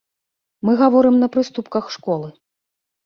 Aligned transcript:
Мы 0.67 0.71
гаворым 0.81 1.19
на 1.23 1.27
прыступках 1.35 1.93
школы. 1.97 2.27